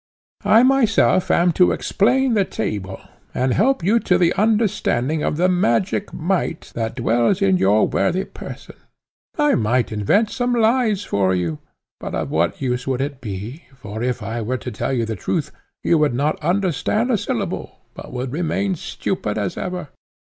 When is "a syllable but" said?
17.11-18.11